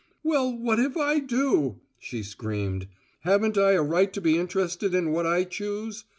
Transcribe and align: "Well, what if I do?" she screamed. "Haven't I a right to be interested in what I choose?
"Well, 0.23 0.51
what 0.57 0.79
if 0.79 0.97
I 0.97 1.19
do?" 1.19 1.79
she 1.99 2.23
screamed. 2.23 2.87
"Haven't 3.19 3.55
I 3.55 3.73
a 3.73 3.83
right 3.83 4.11
to 4.13 4.19
be 4.19 4.35
interested 4.35 4.95
in 4.95 5.11
what 5.11 5.27
I 5.27 5.43
choose? 5.43 6.05